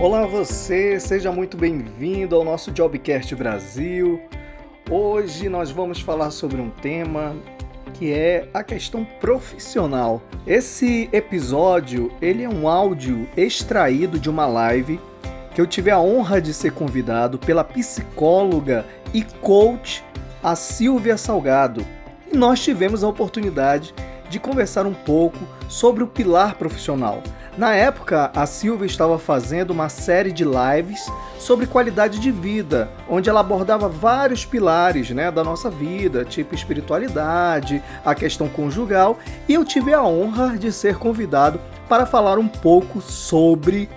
[0.00, 4.22] Olá você, seja muito bem-vindo ao nosso Jobcast Brasil.
[4.88, 7.34] Hoje nós vamos falar sobre um tema
[7.94, 10.22] que é a questão profissional.
[10.46, 15.00] Esse episódio, ele é um áudio extraído de uma live
[15.52, 20.04] que eu tive a honra de ser convidado pela psicóloga e coach
[20.40, 21.84] a Silvia Salgado.
[22.32, 23.92] E nós tivemos a oportunidade
[24.28, 25.38] de conversar um pouco
[25.68, 27.22] sobre o pilar profissional.
[27.56, 33.28] Na época, a Silvia estava fazendo uma série de lives sobre qualidade de vida, onde
[33.28, 39.64] ela abordava vários pilares né, da nossa vida, tipo espiritualidade, a questão conjugal, e eu
[39.64, 43.88] tive a honra de ser convidado para falar um pouco sobre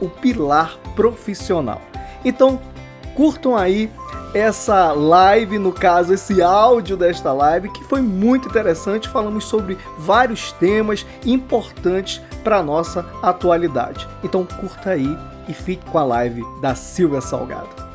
[0.00, 1.80] o pilar profissional.
[2.24, 2.60] Então,
[3.14, 3.90] curtam aí
[4.36, 9.08] essa live, no caso, esse áudio desta live, que foi muito interessante.
[9.08, 14.06] Falamos sobre vários temas importantes para a nossa atualidade.
[14.22, 15.16] Então curta aí
[15.48, 17.86] e fique com a live da Silvia Salgado.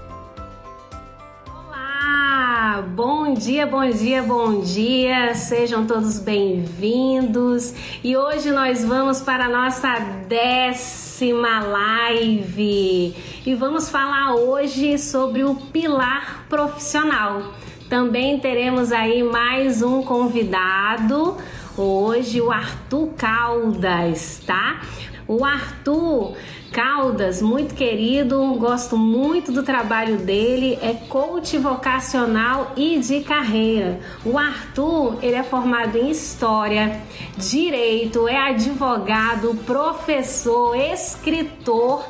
[1.47, 5.35] Olá, bom dia, bom dia, bom dia.
[5.35, 7.71] Sejam todos bem-vindos.
[8.03, 15.53] E hoje nós vamos para a nossa décima live e vamos falar hoje sobre o
[15.53, 17.53] pilar profissional.
[17.88, 21.38] Também teremos aí mais um convidado,
[21.78, 24.81] hoje o Arthur Caldas, tá?
[25.28, 26.36] O Arthur
[26.72, 34.00] Caldas, muito querido, gosto muito do trabalho dele, é coach vocacional e de carreira.
[34.23, 37.02] O Arthur, ele é formado em História,
[37.36, 42.05] Direito, é advogado, professor, escritor,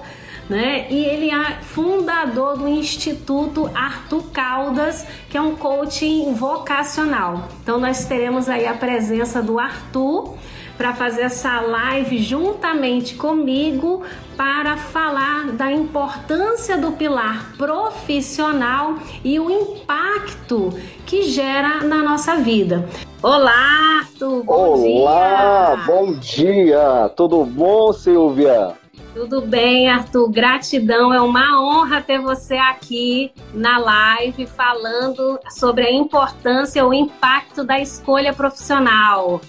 [0.48, 0.86] né?
[0.92, 7.48] E ele é fundador do Instituto Arthur Caldas, que é um coaching vocacional.
[7.64, 10.38] Então nós teremos aí a presença do Arthur
[10.77, 14.03] para fazer essa live juntamente comigo
[14.36, 20.69] para falar da importância do pilar profissional e o impacto
[21.06, 22.88] que gera na nossa vida.
[23.22, 25.85] Olá, Arthur, bom Olá, dia!
[25.85, 27.12] Bom dia!
[27.16, 28.81] Tudo bom, Silvia?
[29.13, 30.29] Tudo bem, Arthur.
[30.31, 31.13] Gratidão.
[31.13, 37.79] É uma honra ter você aqui na live falando sobre a importância, o impacto da
[37.79, 39.41] escolha profissional.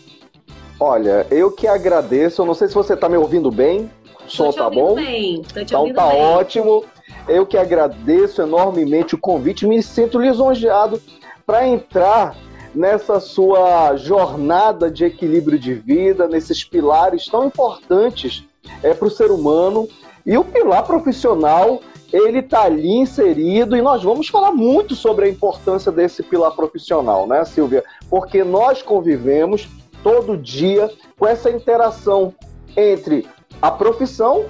[0.78, 2.42] Olha, eu que agradeço.
[2.42, 3.90] Eu não sei se você está me ouvindo bem.
[4.26, 4.94] O som tá bom?
[4.94, 5.42] Bem.
[5.42, 6.20] Tô te então tá bem.
[6.20, 6.84] ótimo.
[7.28, 9.66] Eu que agradeço enormemente o convite.
[9.66, 11.00] Me sinto lisonjeado
[11.46, 12.36] para entrar
[12.74, 18.44] nessa sua jornada de equilíbrio de vida, nesses pilares tão importantes
[18.82, 19.88] é, para o ser humano.
[20.24, 21.80] E o pilar profissional,
[22.12, 27.26] ele está ali inserido e nós vamos falar muito sobre a importância desse pilar profissional,
[27.26, 27.84] né, Silvia?
[28.08, 29.68] Porque nós convivemos
[30.02, 32.34] todo dia com essa interação
[32.76, 33.26] entre
[33.60, 34.46] a profissão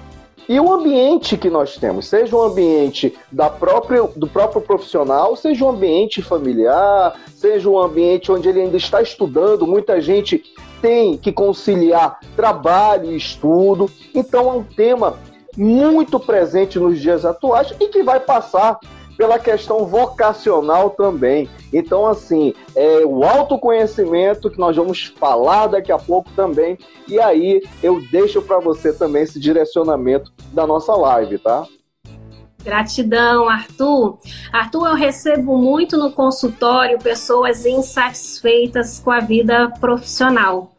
[0.49, 5.65] e o ambiente que nós temos, seja um ambiente da própria, do próprio profissional, seja
[5.65, 10.43] um ambiente familiar, seja um ambiente onde ele ainda está estudando, muita gente
[10.81, 13.89] tem que conciliar trabalho e estudo.
[14.13, 15.17] Então é um tema
[15.57, 18.81] muito presente nos dias atuais e que vai passar
[19.17, 21.49] pela questão vocacional também.
[21.73, 26.79] Então, assim, é o autoconhecimento que nós vamos falar daqui a pouco também.
[27.09, 31.67] E aí eu deixo para você também esse direcionamento da nossa live, tá?
[32.63, 34.19] Gratidão, Arthur.
[34.53, 40.72] Arthur, eu recebo muito no consultório pessoas insatisfeitas com a vida profissional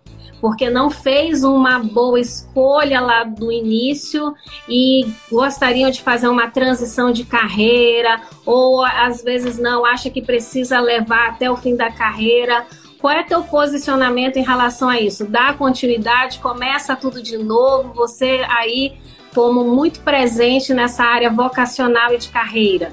[0.44, 4.36] porque não fez uma boa escolha lá do início
[4.68, 10.82] e gostariam de fazer uma transição de carreira, ou às vezes não, acha que precisa
[10.82, 12.66] levar até o fim da carreira.
[13.00, 15.24] Qual é teu posicionamento em relação a isso?
[15.24, 18.98] Dá continuidade, começa tudo de novo, você aí
[19.34, 22.92] como muito presente nessa área vocacional e de carreira.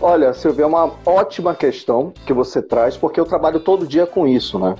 [0.00, 4.26] Olha, Silvia, é uma ótima questão que você traz, porque eu trabalho todo dia com
[4.26, 4.74] isso, né?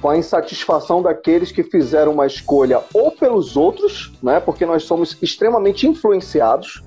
[0.00, 5.16] Com a insatisfação daqueles que fizeram uma escolha ou pelos outros, né, porque nós somos
[5.20, 6.82] extremamente influenciados,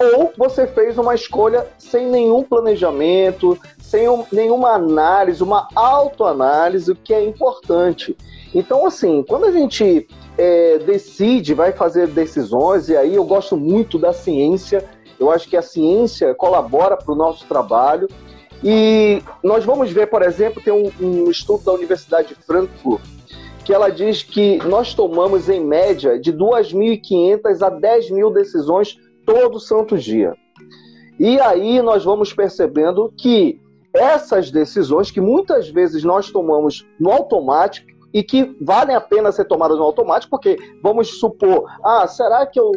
[0.00, 6.96] ou você fez uma escolha sem nenhum planejamento, sem um, nenhuma análise, uma autoanálise, o
[6.96, 8.16] que é importante.
[8.54, 13.98] Então, assim, quando a gente é, decide, vai fazer decisões, e aí eu gosto muito
[13.98, 14.84] da ciência,
[15.20, 18.08] eu acho que a ciência colabora para o nosso trabalho,
[18.62, 23.02] e nós vamos ver, por exemplo, tem um, um estudo da Universidade de Frankfurt
[23.64, 29.60] que ela diz que nós tomamos em média de 2.500 a 10 mil decisões todo
[29.60, 30.34] santo dia.
[31.18, 33.60] E aí nós vamos percebendo que
[33.94, 39.44] essas decisões que muitas vezes nós tomamos no automático e que valem a pena ser
[39.44, 42.72] tomadas no automático, porque vamos supor, ah, será que eu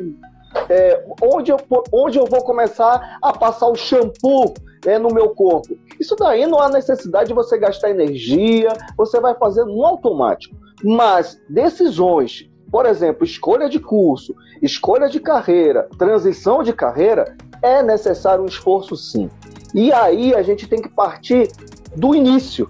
[0.70, 1.58] É, onde, eu,
[1.92, 4.54] onde eu vou começar a passar o shampoo
[4.86, 5.78] é, no meu corpo?
[6.00, 10.56] Isso daí não há necessidade de você gastar energia, você vai fazer no automático.
[10.84, 18.44] Mas decisões, por exemplo, escolha de curso, escolha de carreira, transição de carreira, é necessário
[18.44, 19.30] um esforço sim.
[19.74, 21.50] E aí a gente tem que partir
[21.96, 22.70] do início.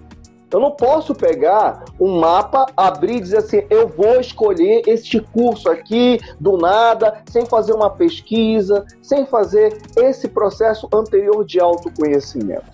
[0.56, 5.68] Eu não posso pegar um mapa, abrir e dizer assim, eu vou escolher este curso
[5.68, 12.72] aqui do nada, sem fazer uma pesquisa, sem fazer esse processo anterior de autoconhecimento.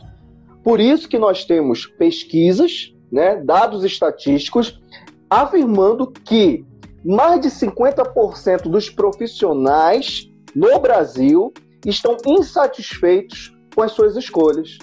[0.63, 4.81] Por isso que nós temos pesquisas, né, dados estatísticos,
[5.29, 6.65] afirmando que
[7.05, 11.53] mais de 50% dos profissionais no Brasil
[11.85, 14.79] estão insatisfeitos com as suas escolhas.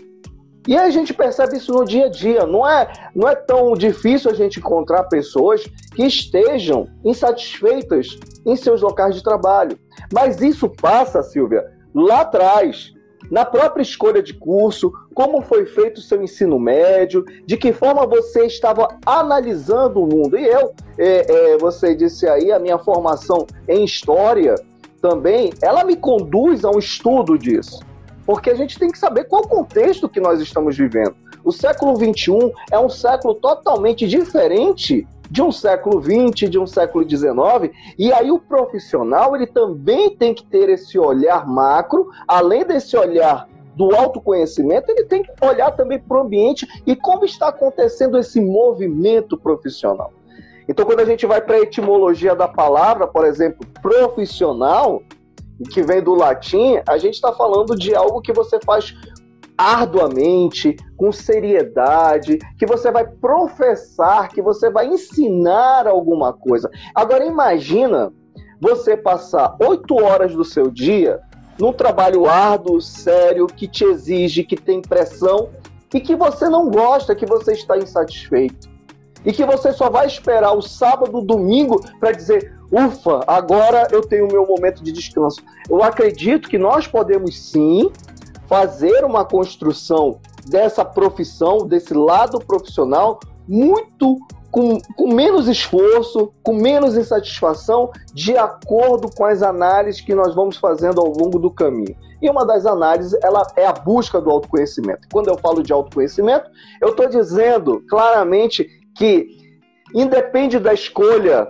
[0.70, 2.46] E a gente percebe isso no dia a dia.
[2.46, 5.64] Não é, não é tão difícil a gente encontrar pessoas
[5.96, 9.80] que estejam insatisfeitas em seus locais de trabalho.
[10.14, 12.94] Mas isso passa, Silvia, lá atrás,
[13.32, 18.06] na própria escolha de curso, como foi feito o seu ensino médio, de que forma
[18.06, 20.38] você estava analisando o mundo.
[20.38, 24.54] E eu, é, é, você disse aí, a minha formação em história
[25.02, 27.89] também, ela me conduz a um estudo disso
[28.30, 31.16] porque a gente tem que saber qual o contexto que nós estamos vivendo.
[31.44, 37.04] O século XXI é um século totalmente diferente de um século XX, de um século
[37.10, 42.96] XIX, e aí o profissional ele também tem que ter esse olhar macro, além desse
[42.96, 48.16] olhar do autoconhecimento, ele tem que olhar também para o ambiente e como está acontecendo
[48.16, 50.14] esse movimento profissional.
[50.68, 55.02] Então, quando a gente vai para a etimologia da palavra, por exemplo, profissional,
[55.66, 58.96] que vem do latim, a gente está falando de algo que você faz
[59.58, 66.72] arduamente, com seriedade, que você vai professar, que você vai ensinar alguma coisa.
[66.96, 68.14] Agora imagina
[68.62, 71.20] você passar oito horas do seu dia
[71.60, 75.50] num trabalho árduo, sério, que te exige, que tem pressão
[75.94, 78.69] e que você não gosta, que você está insatisfeito.
[79.26, 84.28] E que você só vai esperar o sábado, domingo para dizer: ufa, agora eu tenho
[84.28, 85.42] o meu momento de descanso.
[85.70, 87.92] Eu acredito que nós podemos sim
[88.48, 94.18] fazer uma construção dessa profissão, desse lado profissional, muito
[94.52, 100.58] com, com, menos esforço, com menos insatisfação, de acordo com as análises que nós vamos
[100.58, 101.96] fazendo ao longo do caminho.
[102.22, 105.08] E uma das análises ela é a busca do autoconhecimento.
[105.12, 106.50] Quando eu falo de autoconhecimento,
[106.82, 108.68] eu estou dizendo claramente
[109.00, 109.30] que
[109.96, 111.48] independe da escolha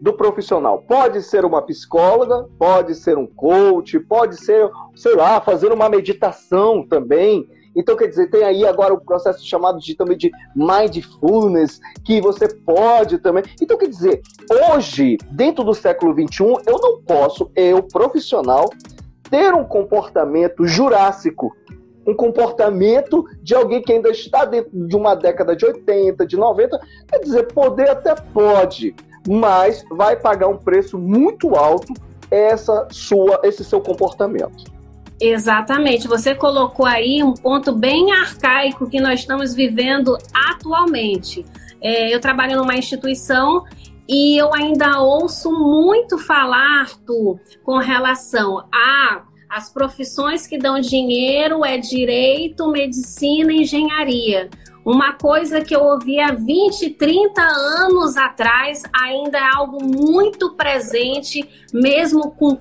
[0.00, 0.82] do profissional.
[0.82, 6.86] Pode ser uma psicóloga, pode ser um coach, pode ser, sei lá, fazer uma meditação
[6.86, 7.44] também.
[7.74, 12.46] Então, quer dizer, tem aí agora o processo chamado de também de mindfulness, que você
[12.46, 13.42] pode também.
[13.60, 14.22] Então, quer dizer,
[14.70, 18.70] hoje, dentro do século XXI, eu não posso, eu, profissional,
[19.28, 21.52] ter um comportamento jurássico.
[22.06, 26.80] Um comportamento de alguém que ainda está dentro de uma década de 80, de 90.
[27.08, 28.94] Quer dizer, poder até pode,
[29.28, 31.92] mas vai pagar um preço muito alto
[32.30, 34.64] essa sua, esse seu comportamento.
[35.20, 41.46] Exatamente, você colocou aí um ponto bem arcaico que nós estamos vivendo atualmente.
[41.80, 43.64] É, eu trabalho numa instituição
[44.08, 51.62] e eu ainda ouço muito falar, tu, com relação a as profissões que dão dinheiro
[51.62, 54.48] é direito, medicina e engenharia.
[54.82, 61.46] Uma coisa que eu ouvi há 20, 30 anos atrás ainda é algo muito presente,
[61.70, 62.58] mesmo com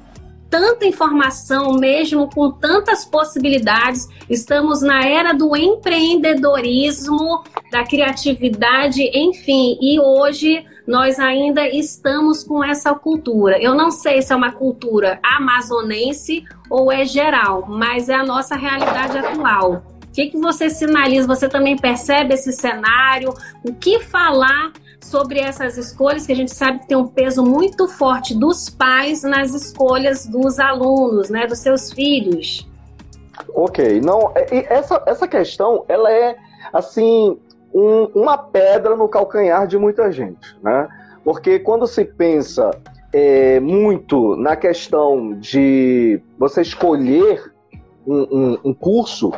[0.50, 4.10] tanta informação, mesmo com tantas possibilidades.
[4.29, 12.93] Estamos na era do empreendedorismo, da criatividade, enfim, e hoje nós ainda estamos com essa
[12.93, 13.61] cultura.
[13.61, 18.55] Eu não sei se é uma cultura amazonense ou é geral, mas é a nossa
[18.55, 19.83] realidade atual.
[20.07, 21.27] O que, que você sinaliza?
[21.27, 23.33] Você também percebe esse cenário?
[23.63, 27.88] O que falar sobre essas escolhas que a gente sabe que tem um peso muito
[27.88, 32.69] forte dos pais nas escolhas dos alunos, né, dos seus filhos?
[33.53, 36.38] Ok, não, é, essa, essa questão ela é
[36.71, 37.38] assim
[37.74, 40.88] um, uma pedra no calcanhar de muita gente, né?
[41.24, 42.72] Porque quando se pensa
[43.13, 47.51] é, muito na questão de você escolher
[48.06, 49.32] um, um, um curso,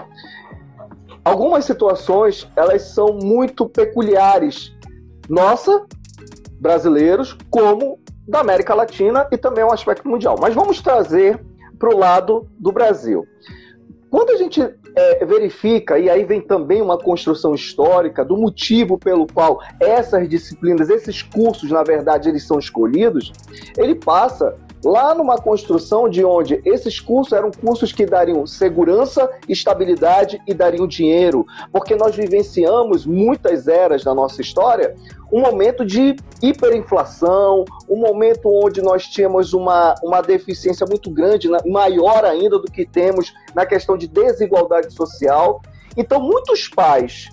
[1.23, 4.73] algumas situações elas são muito peculiares,
[5.29, 5.85] nossa,
[6.59, 10.37] brasileiros, como da América Latina e também um aspecto mundial.
[10.39, 11.43] Mas vamos trazer
[11.77, 13.25] para o lado do Brasil.
[14.09, 14.61] Quando a gente
[14.95, 20.89] é, verifica, e aí vem também uma construção histórica do motivo pelo qual essas disciplinas,
[20.89, 23.31] esses cursos, na verdade, eles são escolhidos,
[23.77, 30.41] ele passa lá numa construção de onde esses cursos eram cursos que dariam segurança, estabilidade
[30.47, 34.95] e dariam dinheiro, porque nós vivenciamos muitas eras da nossa história
[35.33, 42.23] um momento de hiperinflação, um momento onde nós tínhamos uma, uma deficiência muito grande, maior
[42.23, 45.59] ainda do que temos na questão de desigualdade social.
[45.97, 47.29] Então, muitos pais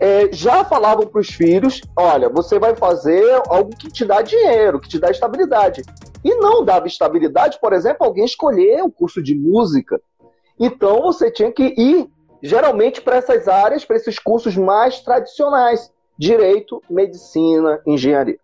[0.00, 4.80] é, já falavam para os filhos: olha, você vai fazer algo que te dá dinheiro,
[4.80, 5.82] que te dá estabilidade.
[6.24, 10.00] E não dava estabilidade, por exemplo, alguém escolher o curso de música.
[10.58, 12.08] Então você tinha que ir
[12.42, 18.38] geralmente para essas áreas, para esses cursos mais tradicionais: direito, medicina, engenharia.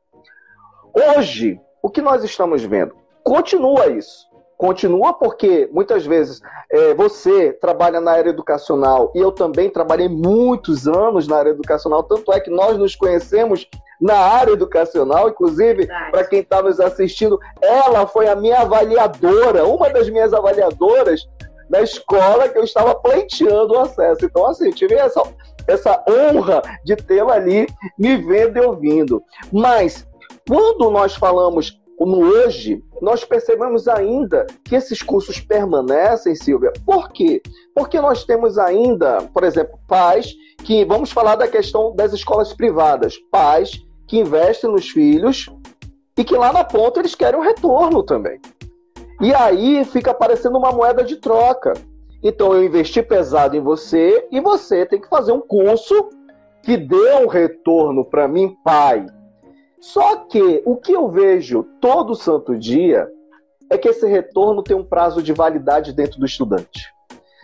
[0.94, 2.94] Hoje, o que nós estamos vendo?
[3.24, 4.31] Continua isso
[4.62, 6.40] continua porque muitas vezes
[6.70, 12.04] é, você trabalha na área educacional e eu também trabalhei muitos anos na área educacional,
[12.04, 13.68] tanto é que nós nos conhecemos
[14.00, 19.90] na área educacional, inclusive, para quem está nos assistindo, ela foi a minha avaliadora, uma
[19.90, 21.28] das minhas avaliadoras
[21.68, 24.24] na escola que eu estava pleiteando o acesso.
[24.24, 25.24] Então, assim, tive essa,
[25.66, 27.66] essa honra de tê-la ali
[27.98, 29.24] me vendo e ouvindo.
[29.50, 30.06] Mas,
[30.46, 36.72] quando nós falamos no hoje, nós percebemos ainda que esses cursos permanecem, Silvia.
[36.84, 37.42] Por quê?
[37.74, 43.16] Porque nós temos ainda, por exemplo, pais que, vamos falar da questão das escolas privadas,
[43.30, 45.46] pais que investem nos filhos
[46.16, 48.40] e que lá na ponta eles querem um retorno também.
[49.20, 51.72] E aí fica parecendo uma moeda de troca.
[52.22, 56.08] Então eu investi pesado em você e você tem que fazer um curso
[56.62, 59.06] que dê um retorno para mim, pai,
[59.82, 63.08] só que o que eu vejo todo santo dia
[63.68, 66.94] é que esse retorno tem um prazo de validade dentro do estudante.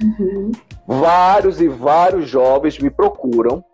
[0.00, 0.52] Uhum.
[0.86, 3.64] Vários e vários jovens me procuram,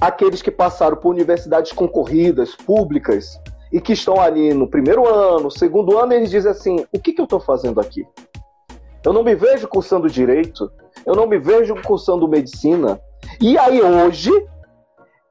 [0.00, 3.38] aqueles que passaram por universidades concorridas, públicas,
[3.72, 7.20] e que estão ali no primeiro ano, segundo ano, eles dizem assim: o que, que
[7.20, 8.04] eu estou fazendo aqui?
[9.04, 10.68] Eu não me vejo cursando direito,
[11.06, 13.00] eu não me vejo cursando medicina.
[13.40, 14.32] E aí hoje,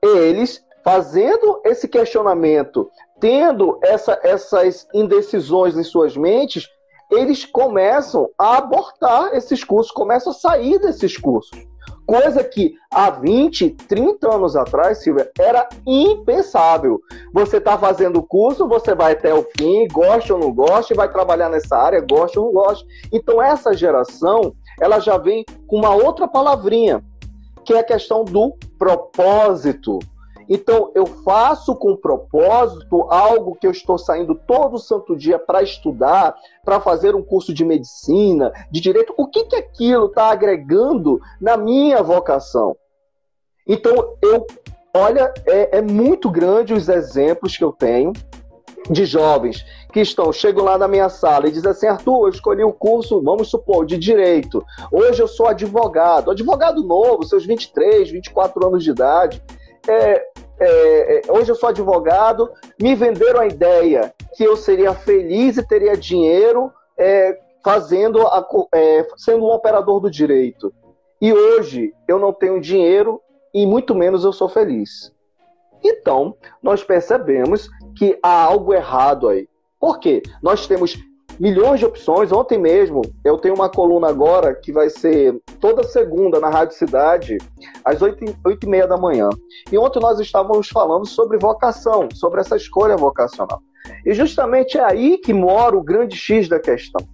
[0.02, 6.70] eles fazendo esse questionamento, tendo essa, essas indecisões em suas mentes,
[7.12, 11.60] eles começam a abortar esses cursos, começam a sair desses cursos.
[12.06, 17.00] Coisa que há 20, 30 anos atrás, Silvia, era impensável.
[17.34, 21.12] Você está fazendo o curso, você vai até o fim, gosta ou não gosta, vai
[21.12, 22.86] trabalhar nessa área, gosta ou não gosta.
[23.12, 27.04] Então, essa geração, ela já vem com uma outra palavrinha,
[27.66, 29.98] que é a questão do propósito.
[30.48, 36.36] Então, eu faço com propósito algo que eu estou saindo todo santo dia para estudar,
[36.64, 39.14] para fazer um curso de medicina, de direito.
[39.18, 42.76] O que, que aquilo está agregando na minha vocação?
[43.68, 44.46] Então, eu,
[44.94, 48.14] olha, é, é muito grande os exemplos que eu tenho
[48.90, 52.64] de jovens que estão, chegam lá na minha sala e dizem assim, Arthur, eu escolhi
[52.64, 54.64] o curso, vamos supor, de direito.
[54.92, 59.42] Hoje eu sou advogado, advogado novo, seus 23, 24 anos de idade
[59.88, 60.28] é,
[60.60, 62.52] é, é, hoje eu sou advogado,
[62.82, 69.08] me venderam a ideia que eu seria feliz e teria dinheiro é, fazendo a, é,
[69.18, 70.74] sendo um operador do direito.
[71.22, 73.22] E hoje eu não tenho dinheiro
[73.54, 75.14] e muito menos eu sou feliz.
[75.84, 79.48] Então, nós percebemos que há algo errado aí.
[79.80, 80.22] Por quê?
[80.42, 80.98] Nós temos
[81.40, 82.32] milhões de opções.
[82.32, 87.38] Ontem mesmo, eu tenho uma coluna agora que vai ser toda segunda na Rádio Cidade,
[87.84, 89.30] às 8, 8 e meia da manhã.
[89.72, 93.62] E ontem nós estávamos falando sobre vocação, sobre essa escolha vocacional.
[94.06, 97.06] E justamente é aí que mora o grande X da questão.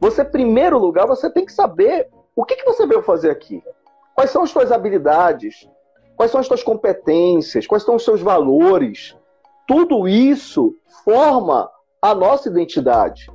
[0.00, 3.62] Você, em primeiro lugar, você tem que saber o que, que você veio fazer aqui.
[4.14, 5.68] Quais são as suas habilidades?
[6.16, 7.66] Quais são as suas competências?
[7.66, 9.16] Quais são os seus valores?
[9.66, 10.74] Tudo isso
[11.04, 11.70] forma
[12.04, 13.30] a nossa identidade.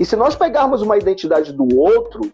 [0.00, 2.32] E se nós pegarmos uma identidade do outro,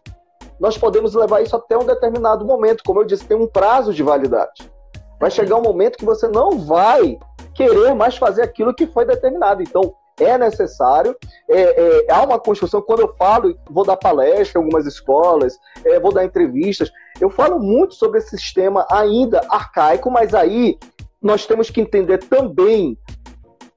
[0.58, 2.82] nós podemos levar isso até um determinado momento.
[2.82, 4.72] Como eu disse, tem um prazo de validade.
[5.20, 7.18] Vai chegar um momento que você não vai
[7.54, 9.62] querer mais fazer aquilo que foi determinado.
[9.62, 11.14] Então, é necessário,
[11.46, 12.80] é, é, há uma construção.
[12.80, 17.60] Quando eu falo, vou dar palestra em algumas escolas, é, vou dar entrevistas, eu falo
[17.60, 20.78] muito sobre esse sistema ainda arcaico, mas aí
[21.20, 22.96] nós temos que entender também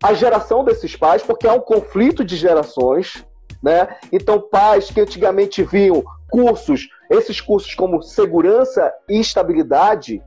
[0.02, 3.26] a geração desses pais, porque há um conflito de gerações,
[3.62, 3.98] né?
[4.12, 10.24] Então, pais que antigamente viam cursos, esses cursos como segurança e estabilidade,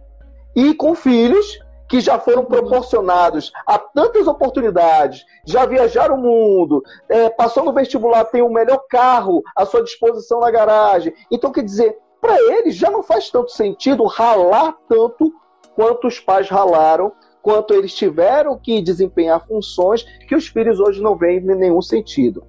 [0.55, 7.29] e com filhos que já foram proporcionados a tantas oportunidades, já viajaram o mundo, é,
[7.29, 11.13] passou no vestibular, tem o melhor carro à sua disposição na garagem.
[11.31, 15.33] Então, quer dizer, para eles já não faz tanto sentido ralar tanto
[15.75, 17.13] quanto os pais ralaram
[17.45, 22.43] quanto eles tiveram que desempenhar funções que os filhos hoje não veem em nenhum sentido.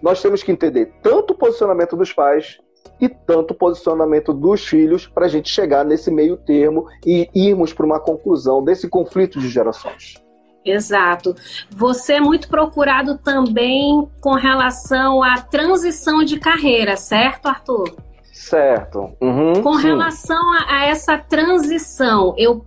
[0.00, 2.60] Nós temos que entender tanto o posicionamento dos pais
[3.00, 7.72] e tanto o posicionamento dos filhos para a gente chegar nesse meio termo e irmos
[7.72, 10.14] para uma conclusão desse conflito de gerações.
[10.64, 11.34] Exato.
[11.70, 18.11] Você é muito procurado também com relação à transição de carreira, certo, Arthur?
[18.32, 19.12] Certo.
[19.20, 19.82] Uhum, Com sim.
[19.88, 22.58] relação a, a, essa transição, eu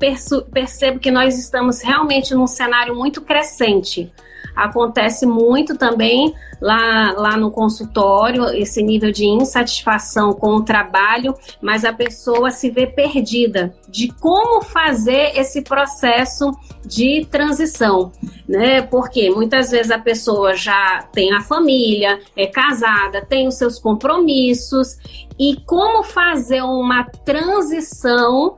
[0.51, 4.13] percebo que nós estamos realmente num cenário muito crescente.
[4.55, 11.83] Acontece muito também lá, lá no consultório, esse nível de insatisfação com o trabalho, mas
[11.83, 16.51] a pessoa se vê perdida de como fazer esse processo
[16.85, 18.11] de transição,
[18.47, 18.81] né?
[18.81, 24.97] Porque muitas vezes a pessoa já tem a família, é casada, tem os seus compromissos
[25.39, 28.55] e como fazer uma transição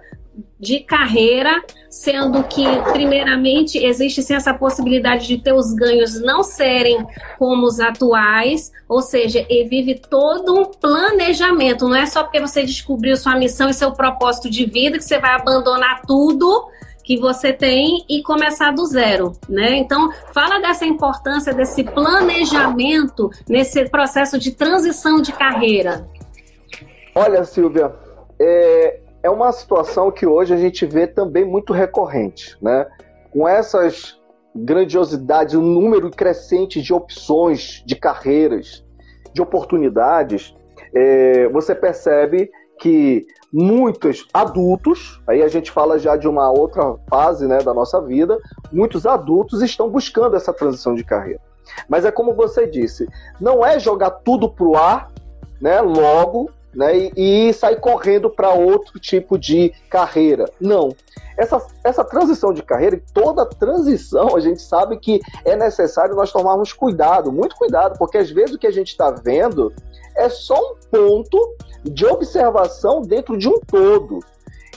[0.60, 7.05] de carreira, sendo que, primeiramente, existe sim essa possibilidade de ter os ganhos não serem
[7.38, 11.88] como os atuais, ou seja, e vive todo um planejamento.
[11.88, 15.19] Não é só porque você descobriu sua missão e seu propósito de vida que você
[15.19, 16.67] vai abandonar tudo
[17.03, 19.77] que você tem e começar do zero, né?
[19.77, 26.05] Então, fala dessa importância desse planejamento nesse processo de transição de carreira.
[27.19, 27.95] Olha, Silvia,
[28.39, 32.86] é, é uma situação que hoje a gente vê também muito recorrente, né?
[33.31, 34.21] Com essas
[34.55, 38.86] grandiosidades, o um número crescente de opções, de carreiras,
[39.33, 40.55] de oportunidades,
[40.93, 47.47] é, você percebe que muitos adultos, aí a gente fala já de uma outra fase
[47.47, 48.38] né, da nossa vida,
[48.71, 51.41] muitos adultos estão buscando essa transição de carreira.
[51.89, 53.07] Mas é como você disse,
[53.41, 55.12] não é jogar tudo pro ar,
[55.59, 60.46] né, logo, né, e, e sair correndo para outro tipo de carreira.
[60.62, 60.96] Não.
[61.36, 66.72] Essa, essa transição de carreira, toda transição, a gente sabe que é necessário nós tomarmos
[66.72, 69.74] cuidado, muito cuidado, porque às vezes o que a gente está vendo
[70.16, 74.20] é só um ponto de observação dentro de um todo.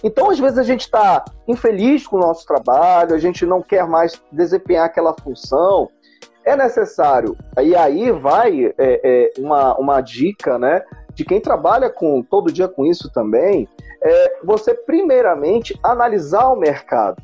[0.02, 3.86] Então, às vezes, a gente está infeliz com o nosso trabalho, a gente não quer
[3.86, 5.90] mais desempenhar aquela função.
[6.42, 10.82] É necessário, e aí vai é, é, uma, uma dica, né?
[11.14, 13.68] De quem trabalha com todo dia com isso também,
[14.02, 17.22] é você primeiramente analisar o mercado.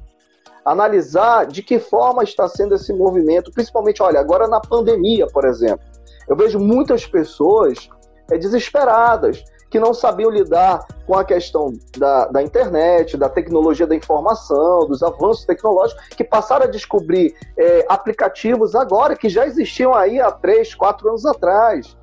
[0.65, 5.85] Analisar de que forma está sendo esse movimento, principalmente, olha, agora na pandemia, por exemplo.
[6.29, 7.89] Eu vejo muitas pessoas
[8.31, 13.95] é, desesperadas, que não sabiam lidar com a questão da, da internet, da tecnologia da
[13.95, 20.21] informação, dos avanços tecnológicos, que passaram a descobrir é, aplicativos agora que já existiam aí
[20.21, 21.97] há três, quatro anos atrás.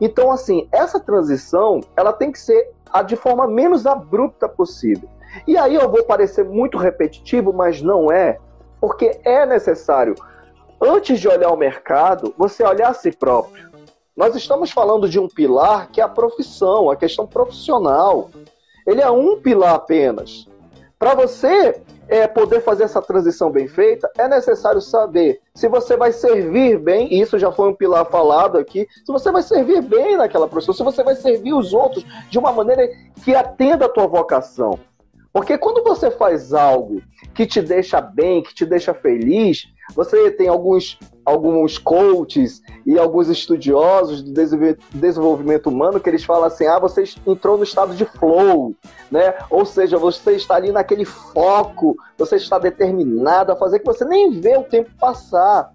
[0.00, 5.08] Então, assim, essa transição, ela tem que ser a de forma menos abrupta possível.
[5.46, 8.38] E aí eu vou parecer muito repetitivo, mas não é,
[8.80, 10.14] porque é necessário,
[10.80, 13.70] antes de olhar o mercado, você olhar a si próprio.
[14.14, 18.28] Nós estamos falando de um pilar que é a profissão, a questão profissional.
[18.86, 20.46] Ele é um pilar apenas.
[20.98, 21.80] Para você
[22.12, 27.08] é, poder fazer essa transição bem feita, é necessário saber se você vai servir bem,
[27.10, 30.74] e isso já foi um pilar falado aqui, se você vai servir bem naquela profissão,
[30.74, 32.86] se você vai servir os outros de uma maneira
[33.24, 34.78] que atenda a tua vocação.
[35.32, 37.00] Porque quando você faz algo
[37.34, 43.28] que te deixa bem, que te deixa feliz, você tem alguns, alguns coaches e alguns
[43.28, 44.32] estudiosos do
[44.92, 48.74] desenvolvimento humano que eles falam assim: ah, você entrou no estado de flow,
[49.10, 49.34] né?
[49.50, 54.30] Ou seja, você está ali naquele foco, você está determinado a fazer que você nem
[54.30, 55.72] vê o tempo passar.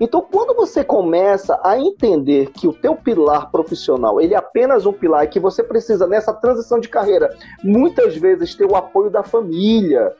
[0.00, 4.94] Então, quando você começa a entender que o teu pilar profissional ele é apenas um
[4.94, 7.28] pilar e que você precisa nessa transição de carreira
[7.62, 10.10] muitas vezes ter o apoio da família,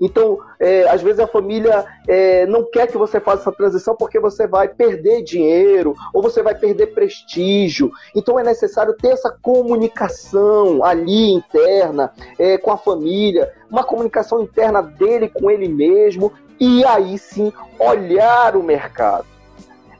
[0.00, 4.20] então, é, às vezes a família é, não quer que você faça essa transição porque
[4.20, 7.90] você vai perder dinheiro ou você vai perder prestígio.
[8.14, 14.82] Então, é necessário ter essa comunicação ali interna é, com a família, uma comunicação interna
[14.82, 19.26] dele com ele mesmo e aí sim olhar o mercado.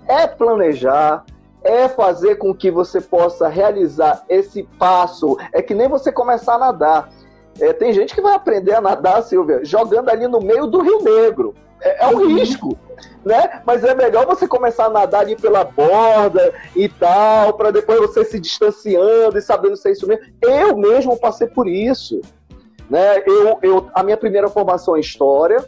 [0.06, 1.24] É planejar,
[1.62, 5.36] é fazer com que você possa realizar esse passo.
[5.52, 7.10] É que nem você começar a nadar.
[7.60, 11.02] É, tem gente que vai aprender a nadar, Silvia, jogando ali no meio do Rio
[11.02, 11.54] Negro.
[11.80, 12.36] É, é um uhum.
[12.36, 12.76] risco,
[13.24, 13.62] né?
[13.64, 18.24] Mas é melhor você começar a nadar ali pela borda e tal, para depois você
[18.24, 20.24] se distanciando e sabendo se é isso mesmo.
[20.42, 22.20] Eu mesmo passei por isso.
[22.88, 23.22] Né?
[23.26, 25.64] Eu, eu, a minha primeira formação é História,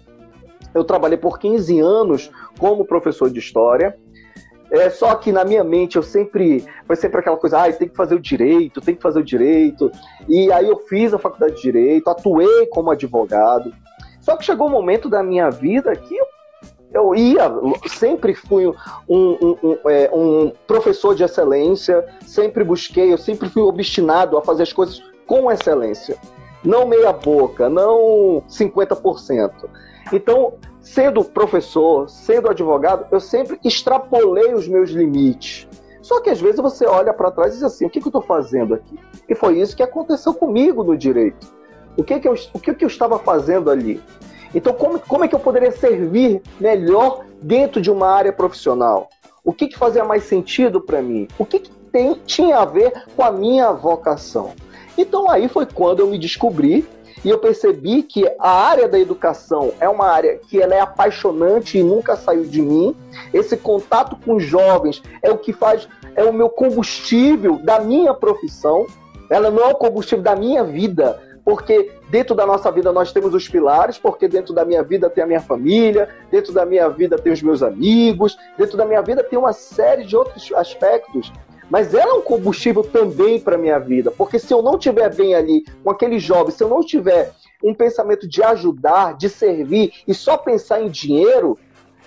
[0.75, 3.99] eu trabalhei por 15 anos como professor de História,
[4.71, 7.97] é só que na minha mente eu sempre foi sempre aquela coisa, ah, tem que
[7.97, 9.91] fazer o direito, tem que fazer o direito.
[10.29, 13.73] E aí eu fiz a faculdade de direito, atuei como advogado.
[14.21, 16.27] Só que chegou um momento da minha vida que eu,
[16.93, 17.51] eu ia,
[17.87, 18.75] sempre fui um,
[19.09, 24.65] um, um, é, um professor de excelência, sempre busquei, eu sempre fui obstinado a fazer
[24.65, 26.17] as coisas com excelência.
[26.63, 29.51] Não meia boca, não 50%.
[30.13, 30.55] Então,
[30.95, 35.69] sendo professor, sendo advogado, eu sempre extrapolei os meus limites.
[36.01, 38.11] Só que às vezes você olha para trás e diz assim: o que, que eu
[38.11, 38.99] estou fazendo aqui?
[39.29, 41.47] E foi isso que aconteceu comigo no direito.
[41.97, 44.01] O que, que, eu, o que, que eu estava fazendo ali?
[44.55, 49.11] Então, como, como é que eu poderia servir melhor dentro de uma área profissional?
[49.45, 51.29] O que, que fazia mais sentido para mim?
[51.39, 54.53] O que, que tem, tinha a ver com a minha vocação?
[54.97, 56.89] Então, aí foi quando eu me descobri
[57.25, 61.79] e eu percebi que a área da educação é uma área que ela é apaixonante
[61.79, 62.95] e nunca saiu de mim.
[63.33, 68.15] Esse contato com os jovens é o que faz, é o meu combustível da minha
[68.15, 68.87] profissão.
[69.31, 73.35] Ela não é o combustível da minha vida, porque dentro da nossa vida nós temos
[73.35, 77.19] os pilares, porque dentro da minha vida tem a minha família, dentro da minha vida
[77.19, 81.33] tem os meus amigos, dentro da minha vida tem uma série de outros aspectos
[81.71, 85.35] mas ela é um combustível também para minha vida, porque se eu não tiver bem
[85.35, 90.15] ali com aquele jovem, se eu não tiver um pensamento de ajudar, de servir e
[90.15, 91.59] só pensar em dinheiro,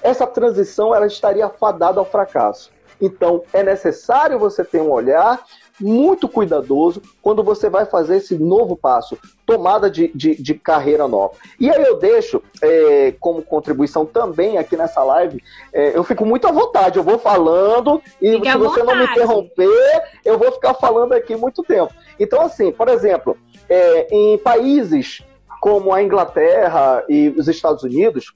[0.02, 2.72] essa transição ela estaria fadada ao fracasso.
[3.00, 5.44] Então, é necessário você ter um olhar
[5.82, 11.34] muito cuidadoso quando você vai fazer esse novo passo, tomada de, de, de carreira nova.
[11.60, 16.48] E aí eu deixo é, como contribuição também aqui nessa live, é, eu fico muito
[16.48, 20.74] à vontade, eu vou falando e Fique se você não me interromper, eu vou ficar
[20.76, 21.94] falando aqui muito tempo.
[22.20, 25.24] Então, assim, por exemplo, é, em países
[25.62, 28.34] como a Inglaterra e os Estados Unidos,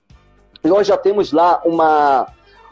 [0.64, 2.28] nós já temos lá uma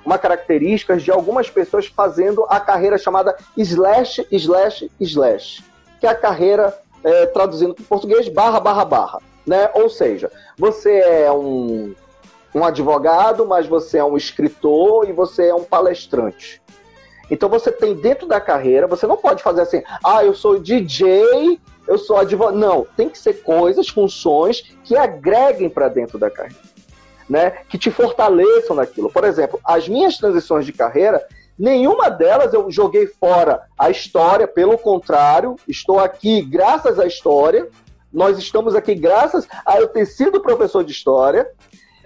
[0.05, 5.63] uma característica de algumas pessoas fazendo a carreira chamada slash, slash, slash,
[5.99, 9.19] que é a carreira, é, traduzindo para o português, barra, barra, barra.
[9.45, 9.69] Né?
[9.73, 11.93] Ou seja, você é um,
[12.53, 16.61] um advogado, mas você é um escritor e você é um palestrante.
[17.31, 21.59] Então você tem dentro da carreira, você não pode fazer assim, ah, eu sou DJ,
[21.87, 22.57] eu sou advogado.
[22.57, 26.72] Não, tem que ser coisas, funções que agreguem para dentro da carreira
[27.29, 29.11] né, que te fortaleçam naquilo.
[29.11, 31.25] Por exemplo, as minhas transições de carreira,
[31.57, 37.67] nenhuma delas eu joguei fora a história, pelo contrário, estou aqui graças à história.
[38.11, 41.49] Nós estamos aqui graças a eu ter sido professor de história,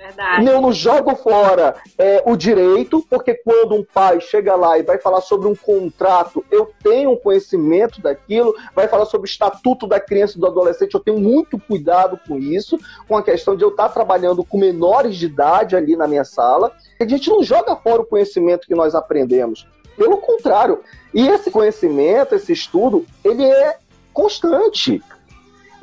[0.07, 0.47] Verdade.
[0.47, 4.97] Eu não jogo fora é, o direito, porque quando um pai chega lá e vai
[4.97, 9.99] falar sobre um contrato, eu tenho um conhecimento daquilo, vai falar sobre o estatuto da
[9.99, 13.69] criança e do adolescente, eu tenho muito cuidado com isso, com a questão de eu
[13.69, 16.71] estar trabalhando com menores de idade ali na minha sala.
[16.99, 19.67] A gente não joga fora o conhecimento que nós aprendemos.
[19.97, 20.81] Pelo contrário.
[21.13, 23.77] E esse conhecimento, esse estudo, ele é
[24.13, 25.01] constante.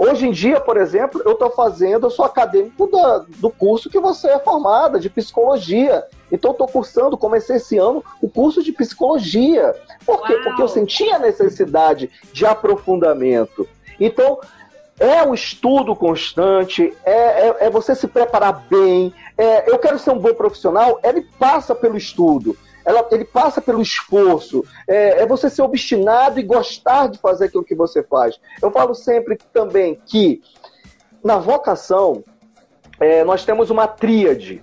[0.04, 3.98] Hoje em dia, por exemplo, eu estou fazendo, eu sou acadêmico da, do curso que
[3.98, 6.04] você é formada, de psicologia.
[6.30, 9.74] Então, estou cursando, comecei esse ano, o curso de psicologia.
[10.04, 10.34] Por quê?
[10.34, 10.42] Uau.
[10.42, 13.66] Porque eu sentia a necessidade de aprofundamento.
[13.98, 14.38] Então,
[15.00, 19.10] é um estudo constante, é, é, é você se preparar bem.
[19.38, 23.80] É, eu quero ser um bom profissional, ele passa pelo estudo ela, ele passa pelo
[23.80, 28.38] esforço, é, é, você ser obstinado e gostar de fazer aquilo que você faz.
[28.60, 30.42] Eu falo sempre também que
[31.22, 32.22] na vocação
[33.00, 34.62] é, nós temos uma tríade,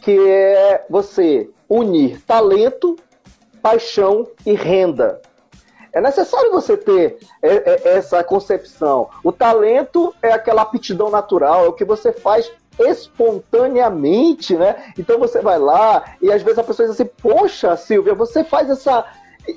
[0.00, 2.96] que é você unir talento,
[3.60, 5.20] paixão e renda.
[5.92, 9.10] É necessário você ter é, é, essa concepção.
[9.24, 14.92] O talento é aquela aptidão natural, é o que você faz espontaneamente, né?
[14.98, 18.70] Então você vai lá e às vezes a pessoa diz assim: Poxa, Silvia, você faz
[18.70, 19.04] essa.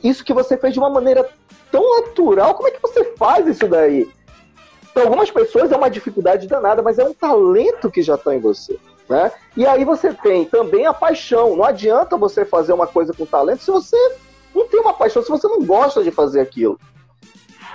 [0.03, 1.29] Isso que você fez de uma maneira
[1.71, 4.09] tão natural, como é que você faz isso daí?
[4.93, 8.39] Para algumas pessoas é uma dificuldade danada, mas é um talento que já está em
[8.39, 8.77] você.
[9.09, 9.31] Né?
[9.55, 11.55] E aí você tem também a paixão.
[11.55, 13.97] Não adianta você fazer uma coisa com talento se você
[14.53, 16.79] não tem uma paixão, se você não gosta de fazer aquilo.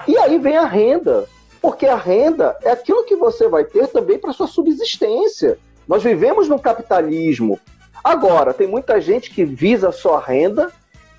[0.06, 1.26] E aí vem a renda.
[1.60, 5.58] Porque a renda é aquilo que você vai ter também para sua subsistência.
[5.86, 7.58] Nós vivemos no capitalismo.
[8.02, 10.72] Agora, tem muita gente que visa só a renda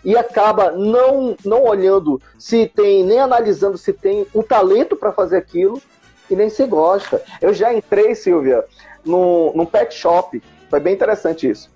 [0.04, 5.38] e acaba não, não olhando se tem, nem analisando se tem um talento para fazer
[5.38, 5.82] aquilo
[6.30, 7.22] e nem se gosta.
[7.42, 8.64] Eu já entrei, Silvia,
[9.04, 10.42] num, num pet shop.
[10.70, 11.70] Foi bem interessante isso.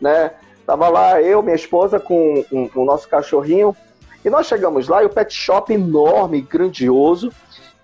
[0.00, 0.32] Né?
[0.66, 3.76] Tava lá eu, minha esposa, com, o nosso cachorrinho.
[4.24, 7.30] E nós chegamos lá e o pet shop enorme, grandioso.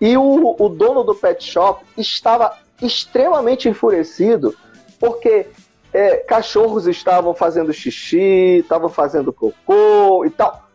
[0.02, 4.52] E o, o dono do pet shop estava extremamente enfurecido
[4.98, 5.46] porque
[5.92, 10.68] é, cachorros estavam fazendo xixi, estavam fazendo cocô e tal.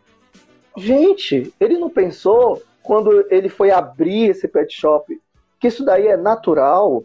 [0.78, 5.22] Gente, ele não pensou quando ele foi abrir esse pet shop
[5.60, 7.04] que isso daí é natural.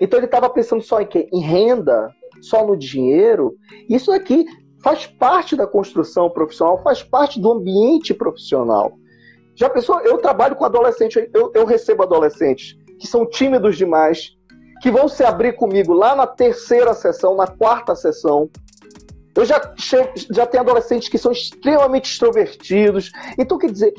[0.00, 1.28] Então ele estava pensando só em quê?
[1.32, 3.54] Em renda, só no dinheiro.
[3.88, 4.44] Isso aqui
[4.82, 8.98] faz parte da construção profissional, faz parte do ambiente profissional.
[9.58, 9.98] Já pensou?
[10.02, 14.36] Eu trabalho com adolescentes, eu, eu recebo adolescentes que são tímidos demais,
[14.80, 18.48] que vão se abrir comigo lá na terceira sessão, na quarta sessão.
[19.34, 19.60] Eu já,
[20.30, 23.10] já tenho adolescentes que são extremamente extrovertidos.
[23.36, 23.94] Então, quer dizer,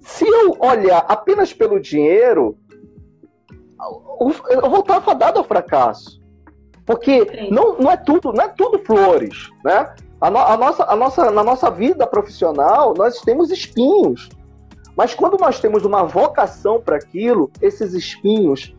[0.00, 2.56] se eu olhar apenas pelo dinheiro,
[4.48, 6.18] eu vou estar fadado ao fracasso.
[6.86, 9.94] Porque não, não, é tudo, não é tudo flores, né?
[10.22, 14.30] A, no, a, nossa, a nossa, na nossa vida profissional, nós temos espinhos.
[14.96, 18.74] Mas quando nós temos uma vocação para aquilo, esses espinhos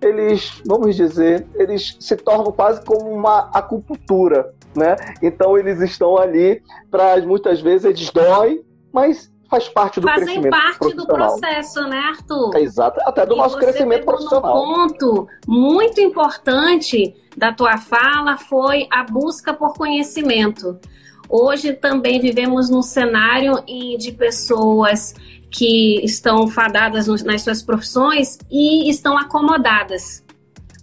[0.00, 4.96] eles, vamos dizer, eles se tornam quase como uma acupuntura, né?
[5.22, 10.50] Então eles estão ali para muitas vezes eles doem, mas faz parte do Fazem crescimento
[10.50, 12.56] parte do processo, né, Arthur?
[12.56, 14.62] Exato, até do e nosso crescimento profissional.
[14.62, 20.78] Um ponto muito importante da tua fala foi a busca por conhecimento.
[21.30, 23.62] Hoje também vivemos num cenário
[23.98, 25.14] de pessoas
[25.50, 30.24] que estão fadadas nas suas profissões e estão acomodadas.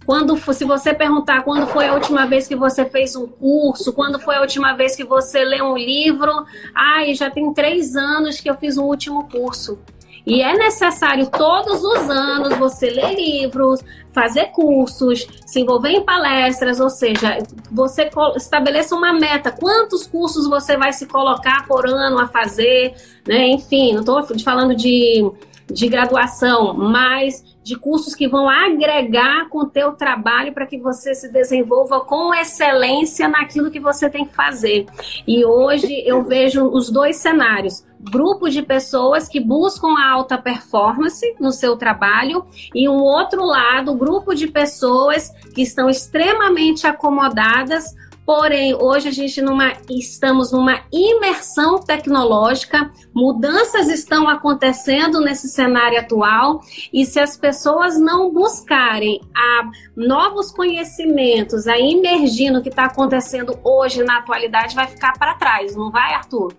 [0.06, 4.20] Quando, se você perguntar quando foi a última vez que você fez um curso, quando
[4.20, 8.48] foi a última vez que você leu um livro, ai, já tem três anos que
[8.48, 9.78] eu fiz um último curso.
[10.26, 13.80] E é necessário todos os anos você ler livros,
[14.12, 17.38] fazer cursos, se envolver em palestras, ou seja,
[17.70, 19.52] você estabeleça uma meta.
[19.52, 22.94] Quantos cursos você vai se colocar por ano a fazer,
[23.26, 23.46] né?
[23.50, 25.30] Enfim, não estou falando de,
[25.70, 31.16] de graduação, mas de cursos que vão agregar com o teu trabalho para que você
[31.16, 34.86] se desenvolva com excelência naquilo que você tem que fazer.
[35.26, 41.34] E hoje eu vejo os dois cenários grupo de pessoas que buscam a alta performance
[41.40, 48.74] no seu trabalho e um outro lado, grupo de pessoas que estão extremamente acomodadas Porém,
[48.74, 56.60] hoje a gente numa, estamos numa imersão tecnológica, mudanças estão acontecendo nesse cenário atual,
[56.92, 63.56] e se as pessoas não buscarem a novos conhecimentos, a imergir no que está acontecendo
[63.62, 66.52] hoje na atualidade, vai ficar para trás, não vai, Arthur?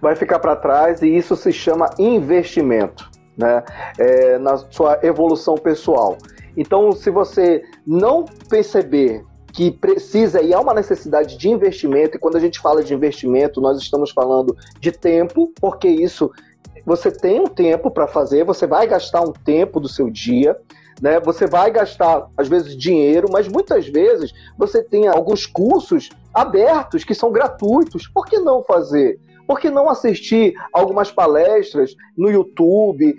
[0.00, 3.64] vai ficar para trás e isso se chama investimento, né?
[3.98, 6.16] É, na sua evolução pessoal.
[6.56, 12.36] Então, se você não perceber que precisa e há uma necessidade de investimento, e quando
[12.36, 16.30] a gente fala de investimento, nós estamos falando de tempo, porque isso
[16.84, 20.58] você tem um tempo para fazer, você vai gastar um tempo do seu dia,
[21.00, 21.20] né?
[21.20, 27.14] Você vai gastar às vezes dinheiro, mas muitas vezes você tem alguns cursos abertos que
[27.14, 28.08] são gratuitos.
[28.08, 29.20] Por que não fazer?
[29.46, 33.14] Por que não assistir algumas palestras no YouTube?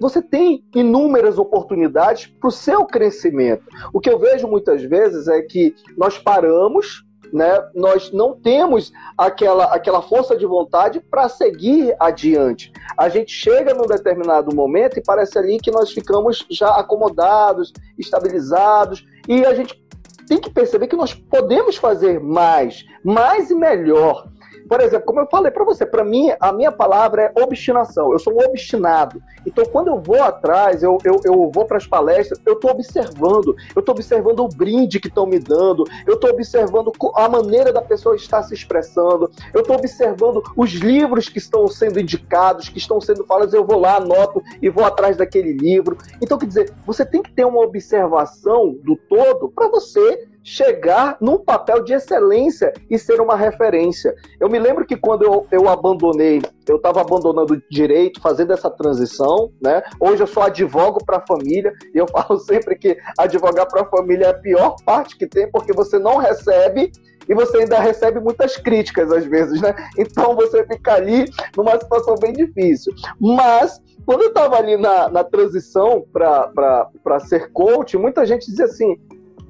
[0.00, 3.64] Você tem inúmeras oportunidades para o seu crescimento.
[3.92, 9.64] O que eu vejo muitas vezes é que nós paramos né, nós não temos aquela,
[9.64, 12.72] aquela força de vontade para seguir adiante.
[12.96, 19.04] A gente chega num determinado momento e parece ali que nós ficamos já acomodados, estabilizados,
[19.28, 19.84] e a gente
[20.28, 24.28] tem que perceber que nós podemos fazer mais, mais e melhor.
[24.68, 28.12] Por exemplo, como eu falei para você, para mim, a minha palavra é obstinação.
[28.12, 29.22] Eu sou um obstinado.
[29.46, 33.54] Então, quando eu vou atrás, eu, eu, eu vou para as palestras, eu estou observando.
[33.74, 35.84] Eu estou observando o brinde que estão me dando.
[36.06, 39.30] Eu estou observando a maneira da pessoa estar se expressando.
[39.54, 43.54] Eu estou observando os livros que estão sendo indicados, que estão sendo falados.
[43.54, 45.96] Eu vou lá, anoto e vou atrás daquele livro.
[46.20, 51.38] Então, quer dizer, você tem que ter uma observação do todo para você chegar num
[51.38, 54.14] papel de excelência e ser uma referência.
[54.38, 59.50] Eu me lembro que quando eu, eu abandonei, eu estava abandonando direito, fazendo essa transição,
[59.60, 59.82] né?
[59.98, 63.86] Hoje eu sou advogo para a família e eu falo sempre que advogar para a
[63.86, 66.92] família é a pior parte que tem, porque você não recebe
[67.28, 69.74] e você ainda recebe muitas críticas às vezes, né?
[69.98, 72.94] Então você fica ali numa situação bem difícil.
[73.20, 78.96] Mas quando eu estava ali na, na transição para ser coach, muita gente dizia assim: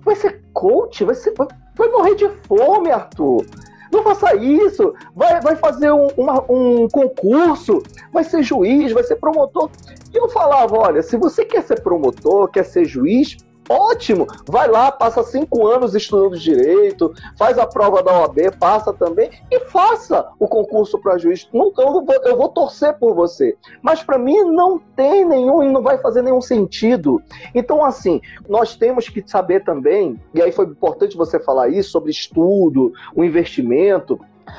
[0.07, 3.45] vai ser coach, vai, ser, vai, morrer de fome, Arthur.
[3.92, 4.95] Não faça isso.
[5.14, 9.69] Vai, vai fazer um, uma, um concurso, vai ser juiz, vai ser promotor.
[10.14, 13.37] E eu falava: olha, se você quer ser promotor, quer ser juiz,
[13.68, 14.26] Ótimo!
[14.46, 19.61] Vai lá, passa cinco anos estudando direito, faz a prova da OAB, passa também e
[19.61, 21.48] faça o concurso para juiz.
[21.52, 23.57] Não, eu, vou, eu vou torcer por você.
[23.83, 27.20] Mas para mim não tem nenhum e não vai fazer nenhum sentido.
[27.55, 32.11] Então, assim, nós temos que saber também, e aí foi importante você falar isso sobre
[32.11, 34.18] estudo, o investimento,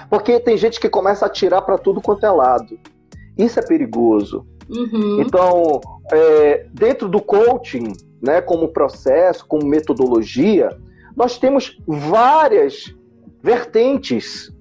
[0.10, 2.78] porque tem gente que começa a tirar para tudo quanto é lado.
[3.38, 4.46] Isso é perigoso.
[4.70, 5.22] Uhum.
[5.22, 5.80] Então,
[6.12, 10.78] é, dentro do coaching, né, como processo, como metodologia,
[11.16, 12.94] nós temos várias
[13.42, 14.52] vertentes,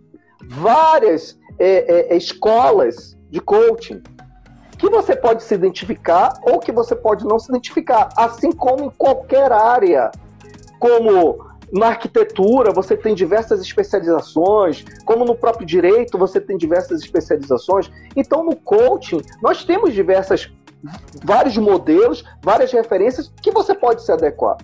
[0.49, 4.03] várias é, é, escolas de coaching
[4.79, 8.91] que você pode se identificar ou que você pode não se identificar, assim como em
[8.91, 10.11] qualquer área,
[10.79, 17.91] como na arquitetura você tem diversas especializações, como no próprio direito você tem diversas especializações.
[18.15, 20.53] Então no coaching nós temos diversas
[21.25, 24.57] vários modelos, várias referências que você pode se adequar.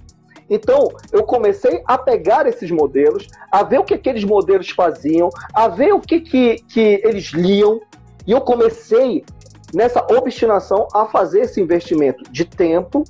[0.49, 5.69] Então, eu comecei a pegar esses modelos, a ver o que aqueles modelos faziam, a
[5.69, 7.81] ver o que, que, que eles liam,
[8.27, 9.25] e eu comecei
[9.73, 13.05] nessa obstinação a fazer esse investimento de tempo,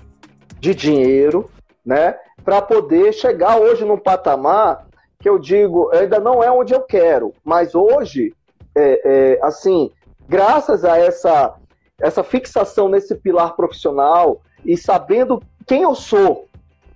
[0.61, 1.51] de dinheiro,
[1.85, 4.87] né, para poder chegar hoje num patamar
[5.19, 8.35] que eu digo ainda não é onde eu quero, mas hoje,
[8.77, 9.91] é, é, assim,
[10.29, 11.55] graças a essa
[12.03, 16.49] essa fixação nesse pilar profissional e sabendo quem eu sou,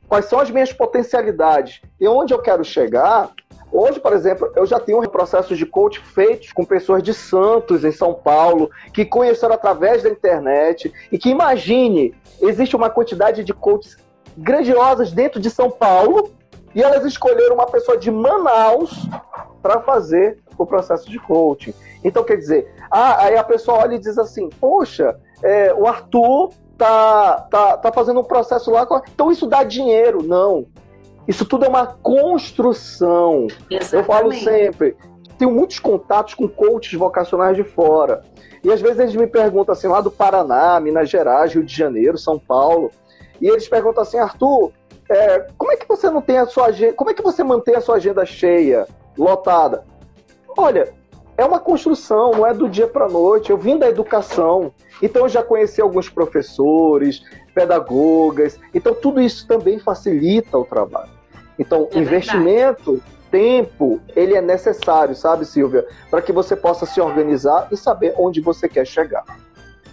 [0.09, 3.31] quais são as minhas potencialidades e onde eu quero chegar,
[3.73, 7.91] Hoje, por exemplo, eu já tenho processos de coach feitos com pessoas de Santos, em
[7.91, 13.97] São Paulo, que conheceram através da internet e que imagine, existe uma quantidade de coaches
[14.37, 16.33] grandiosas dentro de São Paulo
[16.75, 19.09] e elas escolheram uma pessoa de Manaus
[19.67, 21.75] para fazer o processo de coaching.
[22.05, 26.51] Então, quer dizer, ah, aí a pessoa olha e diz assim: Poxa, é, o Arthur
[26.79, 30.23] tá, tá, tá fazendo um processo lá, então isso dá dinheiro.
[30.23, 30.67] Não.
[31.27, 33.49] Isso tudo é uma construção.
[33.69, 33.95] Exatamente.
[33.95, 34.97] Eu falo sempre,
[35.37, 38.23] tenho muitos contatos com coaches vocacionais de fora.
[38.63, 42.17] E às vezes eles me perguntam assim, lá do Paraná, Minas Gerais, Rio de Janeiro,
[42.17, 42.93] São Paulo,
[43.41, 44.71] e eles perguntam assim, Arthur,
[45.11, 47.75] é, como é que você não tem a sua agenda, como é que você mantém
[47.75, 49.85] a sua agenda cheia, lotada?
[50.57, 50.93] Olha,
[51.37, 53.51] é uma construção, não é do dia para noite.
[53.51, 57.23] Eu vim da educação, então eu já conheci alguns professores,
[57.55, 61.11] pedagogas, então tudo isso também facilita o trabalho.
[61.59, 63.13] Então, é investimento, verdade.
[63.31, 68.41] tempo, ele é necessário, sabe, Silvia, para que você possa se organizar e saber onde
[68.41, 69.25] você quer chegar.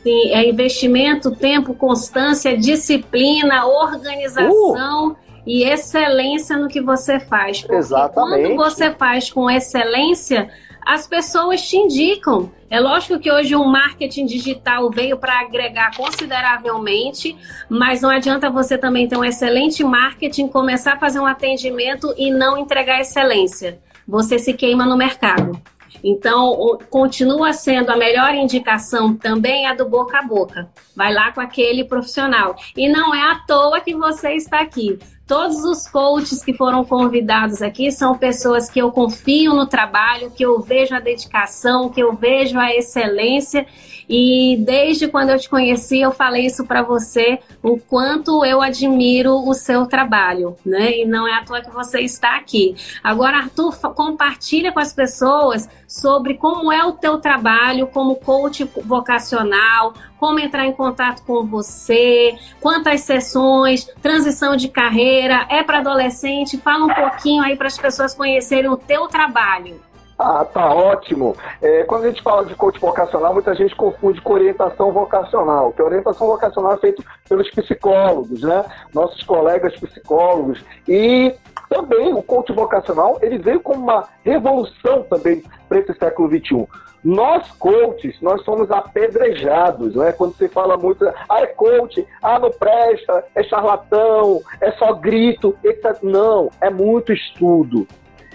[0.04, 5.12] Sim, é investimento, tempo, constância, disciplina, organização.
[5.12, 5.16] Uh!
[5.46, 7.62] E excelência no que você faz.
[7.62, 8.56] Porque Exatamente.
[8.56, 10.50] quando você faz com excelência,
[10.86, 12.52] as pessoas te indicam.
[12.70, 17.38] É lógico que hoje o marketing digital veio para agregar consideravelmente,
[17.70, 22.32] mas não adianta você também ter um excelente marketing, começar a fazer um atendimento e
[22.32, 23.80] não entregar excelência.
[24.08, 25.60] Você se queima no mercado.
[26.04, 30.70] Então, continua sendo a melhor indicação também a do boca a boca.
[30.96, 32.56] Vai lá com aquele profissional.
[32.76, 35.00] E não é à toa que você está aqui.
[35.26, 40.44] Todos os coaches que foram convidados aqui são pessoas que eu confio no trabalho, que
[40.44, 43.66] eu vejo a dedicação, que eu vejo a excelência
[44.08, 49.48] e desde quando eu te conheci, eu falei isso para você, o quanto eu admiro
[49.48, 51.00] o seu trabalho, né?
[51.00, 52.76] E não é à toa que você está aqui.
[53.04, 59.94] Agora, Arthur, compartilha com as pessoas sobre como é o teu trabalho como coach vocacional,
[60.20, 66.58] como entrar em contato com você, quantas sessões, transição de carreira, é para adolescente?
[66.58, 69.80] Fala um pouquinho aí para as pessoas conhecerem o teu trabalho.
[70.26, 71.36] Ah, tá ótimo.
[71.62, 75.82] É, quando a gente fala de coach vocacional, muita gente confunde com orientação vocacional, que
[75.82, 78.64] a orientação vocacional é feita pelos psicólogos, né?
[78.94, 80.64] Nossos colegas psicólogos.
[80.88, 81.36] E
[81.68, 86.68] também o coach vocacional, ele veio como uma revolução também para esse século XXI.
[87.04, 90.14] Nós, coaches, nós somos apedrejados, né?
[90.14, 95.54] Quando você fala muito, ah, é coach, ah, não presta, é charlatão, é só grito,
[95.66, 95.98] etc.
[96.02, 97.86] Não, é muito estudo,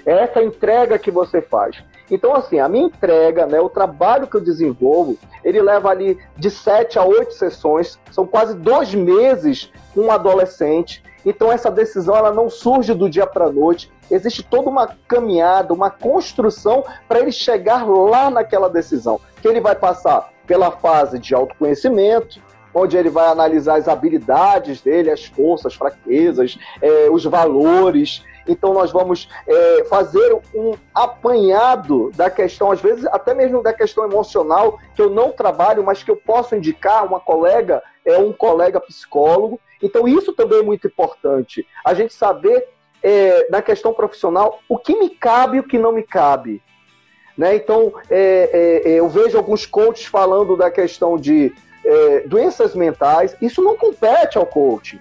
[0.08, 1.84] é essa entrega que você faz.
[2.10, 6.50] Então, assim, a minha entrega, né, o trabalho que eu desenvolvo, ele leva ali de
[6.50, 11.02] sete a oito sessões, são quase dois meses com um adolescente.
[11.26, 13.92] Então, essa decisão ela não surge do dia para a noite.
[14.10, 19.20] Existe toda uma caminhada, uma construção para ele chegar lá naquela decisão.
[19.42, 22.40] Que ele vai passar pela fase de autoconhecimento,
[22.72, 28.24] onde ele vai analisar as habilidades dele, as forças, fraquezas, é, os valores.
[28.48, 34.04] Então, nós vamos é, fazer um apanhado da questão, às vezes até mesmo da questão
[34.04, 38.80] emocional, que eu não trabalho, mas que eu posso indicar uma colega, é um colega
[38.80, 39.60] psicólogo.
[39.82, 41.66] Então, isso também é muito importante.
[41.84, 42.68] A gente saber,
[43.02, 46.62] é, na questão profissional, o que me cabe e o que não me cabe.
[47.36, 47.54] Né?
[47.54, 53.36] Então, é, é, é eu vejo alguns coaches falando da questão de é, doenças mentais.
[53.40, 55.00] Isso não compete ao coaching.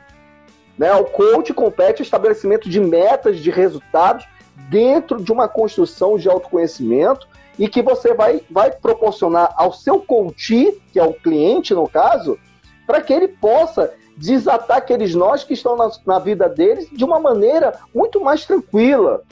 [0.77, 0.93] Né?
[0.93, 4.25] O coach compete o estabelecimento de metas, de resultados
[4.69, 10.79] dentro de uma construção de autoconhecimento e que você vai, vai proporcionar ao seu coach,
[10.93, 12.37] que é o cliente no caso,
[12.85, 17.19] para que ele possa desatar aqueles nós que estão na, na vida deles de uma
[17.19, 19.23] maneira muito mais tranquila.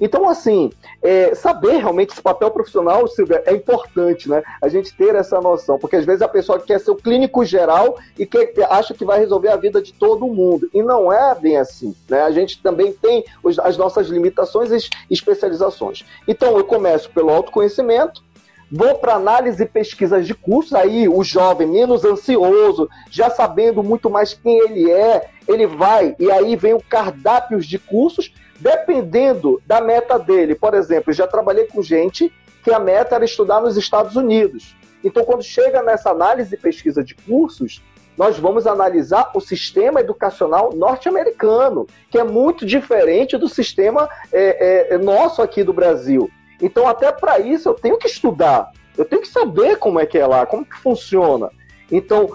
[0.00, 0.70] Então, assim,
[1.02, 4.42] é, saber realmente esse papel profissional, Silvia, é importante, né?
[4.62, 7.98] A gente ter essa noção, porque às vezes a pessoa quer ser o clínico geral
[8.18, 10.68] e que acha que vai resolver a vida de todo mundo.
[10.72, 12.22] E não é bem assim, né?
[12.22, 16.04] A gente também tem os, as nossas limitações e especializações.
[16.26, 18.22] Então, eu começo pelo autoconhecimento,
[18.70, 24.08] vou para análise e pesquisas de cursos, aí o jovem menos ansioso, já sabendo muito
[24.08, 29.80] mais quem ele é, ele vai, e aí vem o cardápio de cursos, dependendo da
[29.80, 30.54] meta dele.
[30.54, 32.32] Por exemplo, já trabalhei com gente
[32.62, 34.76] que a meta era estudar nos Estados Unidos.
[35.02, 37.82] Então, quando chega nessa análise e pesquisa de cursos,
[38.18, 44.98] nós vamos analisar o sistema educacional norte-americano, que é muito diferente do sistema é, é,
[44.98, 46.30] nosso aqui do Brasil.
[46.60, 48.70] Então, até para isso, eu tenho que estudar.
[48.98, 51.48] Eu tenho que saber como é que é lá, como que funciona.
[51.90, 52.30] Então,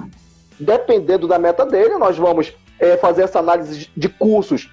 [0.59, 4.71] dependendo da meta dele, nós vamos é, fazer essa análise de cursos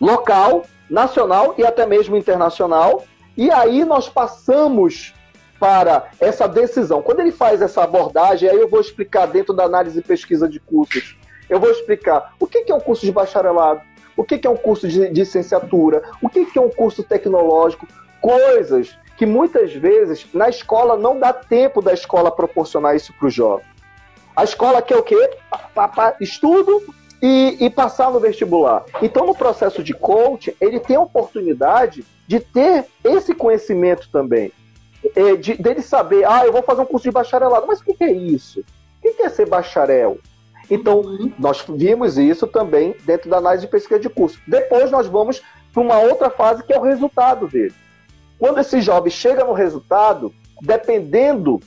[0.00, 3.04] local, nacional e até mesmo internacional.
[3.36, 5.14] E aí nós passamos
[5.58, 7.02] para essa decisão.
[7.02, 10.60] Quando ele faz essa abordagem, aí eu vou explicar dentro da análise e pesquisa de
[10.60, 11.16] cursos.
[11.48, 13.80] Eu vou explicar o que é um curso de bacharelado,
[14.16, 17.86] o que é um curso de, licenciatura, o que é um curso tecnológico,
[18.20, 23.30] coisas que muitas vezes na escola não dá tempo da escola proporcionar isso para o
[23.30, 23.66] jovem.
[24.36, 25.30] A escola quer o quê?
[26.20, 26.82] Estudo
[27.20, 28.84] e, e, passar no vestibular.
[29.02, 34.52] Então, no processo de coaching, ele tem a oportunidade de ter esse conhecimento também.
[35.16, 38.04] É, de, dele saber, ah, eu vou fazer um curso de bacharelado, mas o que
[38.04, 38.60] é isso?
[38.60, 40.18] O que é ser bacharel?
[40.70, 41.32] Então, uhum.
[41.38, 44.38] nós vimos isso também dentro da análise de pesquisa de curso.
[44.46, 45.42] Depois, nós vamos
[45.72, 47.74] para uma outra fase que é o resultado dele.
[48.38, 51.60] Quando esse jovem chega no resultado, dependendo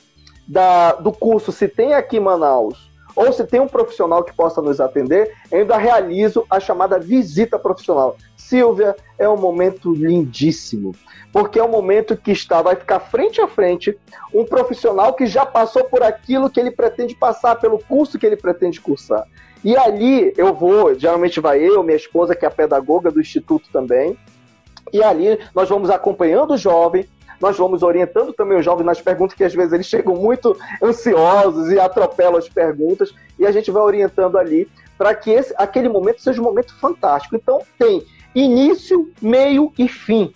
[0.46, 4.60] da, do curso, se tem aqui em Manaus, ou se tem um profissional que possa
[4.62, 8.16] nos atender, ainda realizo a chamada visita profissional.
[8.36, 10.94] Silvia, é um momento lindíssimo,
[11.32, 13.98] porque é um momento que está, vai ficar frente a frente
[14.34, 18.36] um profissional que já passou por aquilo que ele pretende passar, pelo curso que ele
[18.36, 19.26] pretende cursar.
[19.64, 23.68] E ali eu vou, geralmente vai eu, minha esposa, que é a pedagoga do Instituto
[23.72, 24.18] também,
[24.92, 27.06] e ali nós vamos acompanhando o jovem,
[27.42, 31.72] nós vamos orientando também o jovem nas perguntas, que às vezes eles chegam muito ansiosos
[31.72, 36.22] e atropelam as perguntas, e a gente vai orientando ali para que esse, aquele momento
[36.22, 37.34] seja um momento fantástico.
[37.34, 40.32] Então, tem início, meio e fim.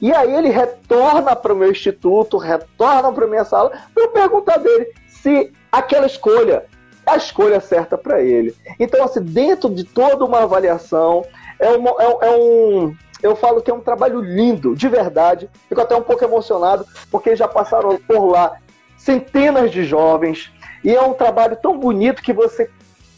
[0.00, 4.08] E aí ele retorna para o meu instituto, retorna para a minha sala, para eu
[4.10, 6.64] perguntar dele se aquela escolha
[7.06, 8.54] é a escolha certa para ele.
[8.78, 11.24] Então, assim, dentro de toda uma avaliação,
[11.58, 12.94] é, uma, é, é um,
[13.24, 15.48] eu falo que é um trabalho lindo, de verdade.
[15.66, 18.58] Fico até um pouco emocionado, porque já passaram por lá
[18.98, 20.52] centenas de jovens,
[20.84, 22.70] e é um trabalho tão bonito que você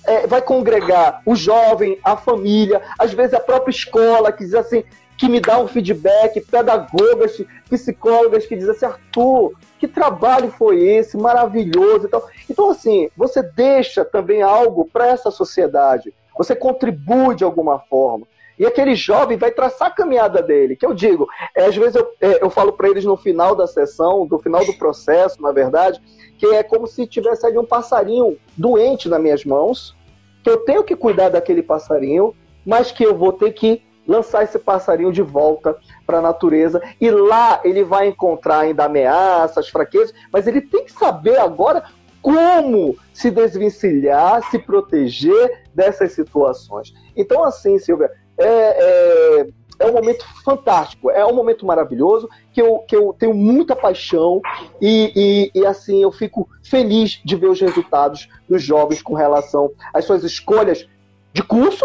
[0.04, 4.84] é, vai congregar o jovem, a família, às vezes a própria escola, que diz assim,
[5.18, 11.16] que me dá um feedback, pedagogas, psicólogas que dizem assim, Arthur, que trabalho foi esse,
[11.16, 17.80] maravilhoso então Então, assim, você deixa também algo para essa sociedade, você contribui de alguma
[17.80, 18.26] forma.
[18.58, 20.76] E aquele jovem vai traçar a caminhada dele.
[20.76, 23.66] Que eu digo, é, às vezes eu, é, eu falo para eles no final da
[23.66, 26.00] sessão, do final do processo, na verdade,
[26.38, 29.96] que é como se tivesse ali um passarinho doente nas minhas mãos,
[30.42, 32.34] que eu tenho que cuidar daquele passarinho,
[32.64, 35.76] mas que eu vou ter que lançar esse passarinho de volta
[36.06, 40.92] para a natureza e lá ele vai encontrar ainda ameaças, fraquezas, mas ele tem que
[40.92, 41.82] saber agora
[42.22, 46.92] como se desvencilhar, se proteger dessas situações.
[47.16, 49.46] Então, assim, Silvia, é, é,
[49.78, 54.40] é um momento fantástico, é um momento maravilhoso que eu, que eu tenho muita paixão
[54.80, 59.70] e, e, e, assim eu fico feliz de ver os resultados dos jovens com relação
[59.92, 60.86] às suas escolhas
[61.32, 61.84] de curso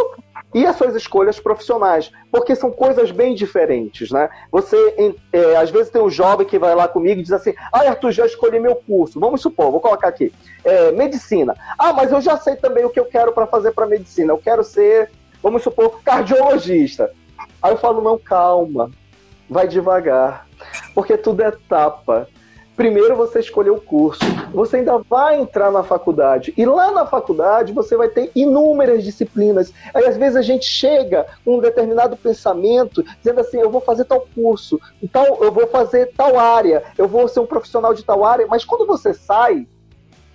[0.53, 4.29] e as suas escolhas profissionais, porque são coisas bem diferentes, né?
[4.51, 7.79] Você, é, às vezes tem um jovem que vai lá comigo e diz assim, ah,
[7.79, 10.31] Arthur, já escolhi meu curso, vamos supor, vou colocar aqui,
[10.63, 11.55] é, medicina.
[11.77, 14.37] Ah, mas eu já sei também o que eu quero para fazer para medicina, eu
[14.37, 15.09] quero ser
[15.41, 17.11] vamos supor, cardiologista.
[17.61, 18.91] Aí eu falo, não, calma,
[19.49, 20.47] vai devagar,
[20.93, 22.27] porque tudo é etapa.
[22.75, 24.21] Primeiro você escolheu o curso,
[24.53, 29.71] você ainda vai entrar na faculdade, e lá na faculdade você vai ter inúmeras disciplinas.
[29.93, 34.05] Aí às vezes a gente chega com um determinado pensamento, dizendo assim: eu vou fazer
[34.05, 38.25] tal curso, então eu vou fazer tal área, eu vou ser um profissional de tal
[38.25, 39.67] área, mas quando você sai,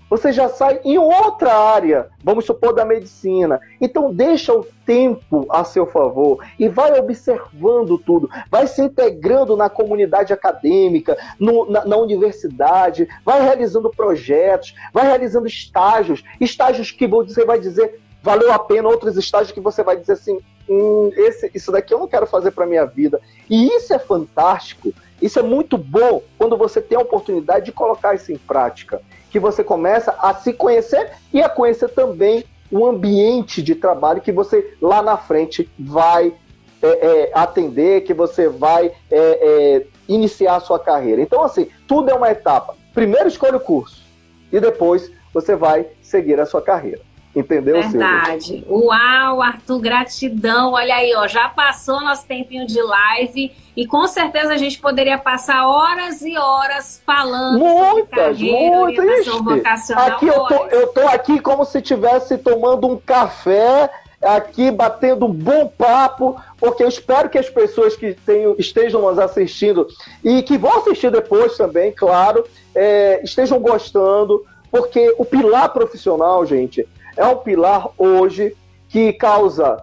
[0.08, 3.60] você já sai em outra área, vamos supor da medicina.
[3.80, 9.68] Então deixa o tempo a seu favor e vai observando tudo, vai se integrando na
[9.68, 17.44] comunidade acadêmica, no, na, na, universidade, vai realizando projetos, vai realizando estágios, estágios que você
[17.44, 21.70] vai dizer valeu a pena, outros estágios que você vai dizer assim, hum, esse, isso
[21.70, 23.20] daqui eu não quero fazer para minha vida.
[23.48, 24.92] E isso é fantástico,
[25.22, 29.00] isso é muito bom quando você tem a oportunidade de colocar isso em prática,
[29.36, 34.32] que você começa a se conhecer e a conhecer também o ambiente de trabalho que
[34.32, 36.32] você lá na frente vai
[36.80, 41.20] é, é, atender, que você vai é, é iniciar a sua carreira.
[41.20, 42.74] Então, assim, tudo é uma etapa.
[42.94, 44.02] Primeiro escolha o curso
[44.50, 47.02] e depois você vai seguir a sua carreira.
[47.36, 48.44] Entendeu, Verdade.
[48.44, 48.64] Silvia?
[48.66, 50.72] Uau, Arthur, gratidão.
[50.72, 55.18] Olha aí, ó, já passou nosso tempinho de live e com certeza a gente poderia
[55.18, 59.26] passar horas e horas falando muitas, sobre carreira, muitas.
[59.26, 60.06] vocacional.
[60.06, 63.90] Aqui eu tô, eu tô aqui como se estivesse tomando um café
[64.22, 69.18] aqui batendo um bom papo, porque eu espero que as pessoas que tenham, estejam nos
[69.18, 69.86] assistindo
[70.24, 76.86] e que vão assistir depois também, claro, é, estejam gostando, porque o pilar profissional, gente,
[77.16, 78.56] é um pilar hoje
[78.88, 79.82] que causa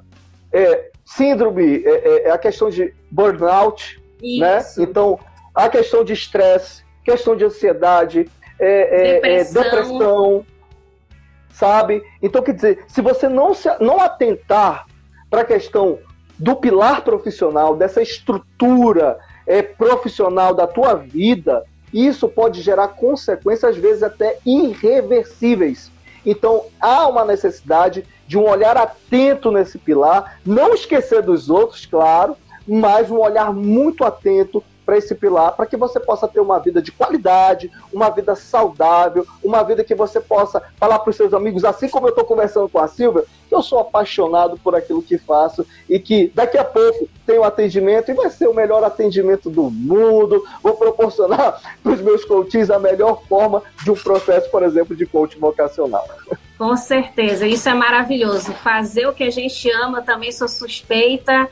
[0.52, 4.60] é, síndrome, é, é, é a questão de burnout, né?
[4.60, 4.80] Isso.
[4.80, 4.88] né?
[4.90, 5.20] Então,
[5.54, 8.30] a questão de estresse, questão de ansiedade,
[8.60, 9.64] é, é, depressão.
[9.64, 10.46] depressão,
[11.52, 12.04] sabe?
[12.22, 14.86] Então, quer dizer, se você não, se, não atentar
[15.30, 16.00] para a questão
[16.38, 21.64] do pilar profissional, dessa estrutura é, profissional da tua vida,
[21.94, 25.92] isso pode gerar consequências, às vezes até irreversíveis.
[26.26, 32.36] Então, há uma necessidade de um olhar atento nesse pilar, não esquecer dos outros, claro,
[32.68, 36.82] mas um olhar muito atento para esse pilar, para que você possa ter uma vida
[36.82, 41.64] de qualidade, uma vida saudável, uma vida que você possa falar para os seus amigos,
[41.64, 45.18] assim como eu estou conversando com a Silvia, que eu sou apaixonado por aquilo que
[45.18, 49.64] faço e que daqui a pouco um atendimento e vai ser o melhor atendimento do
[49.70, 50.44] mundo.
[50.62, 55.06] Vou proporcionar para os meus coaches a melhor forma de um processo, por exemplo, de
[55.06, 56.06] coaching vocacional.
[56.58, 58.54] Com certeza, isso é maravilhoso.
[58.54, 61.50] Fazer o que a gente ama, também sou suspeita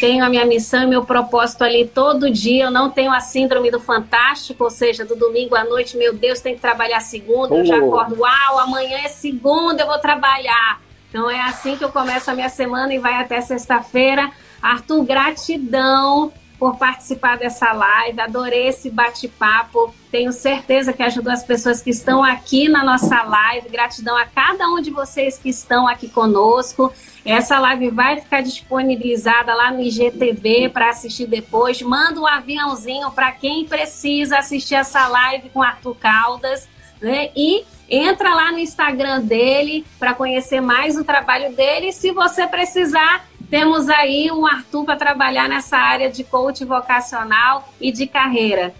[0.00, 2.64] tenho a minha missão e meu propósito ali todo dia.
[2.64, 6.40] Eu não tenho a síndrome do fantástico, ou seja, do domingo à noite, meu Deus,
[6.40, 7.54] tem que trabalhar segunda.
[7.54, 7.58] Oh.
[7.58, 7.86] Eu já oh.
[7.86, 10.80] acordo, uau, amanhã é segunda, eu vou trabalhar.
[11.08, 14.30] Então é assim que eu começo a minha semana e vai até sexta-feira.
[14.60, 18.20] Arthur, gratidão por participar dessa live.
[18.20, 19.94] Adorei esse bate-papo.
[20.10, 23.68] Tenho certeza que ajudou as pessoas que estão aqui na nossa live.
[23.68, 26.92] Gratidão a cada um de vocês que estão aqui conosco.
[27.24, 31.80] Essa live vai ficar disponibilizada lá no IGTV para assistir depois.
[31.80, 36.68] Manda um aviãozinho para quem precisa assistir essa live com Arthur Caldas.
[37.00, 37.30] Né?
[37.34, 41.92] E entra lá no Instagram dele para conhecer mais o trabalho dele.
[41.92, 47.90] Se você precisar, temos aí um Arthur para trabalhar nessa área de coach vocacional e
[47.90, 48.74] de carreira.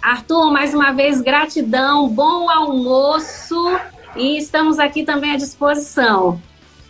[0.00, 3.78] Arthur, mais uma vez, gratidão, bom almoço
[4.16, 6.40] e estamos aqui também à disposição.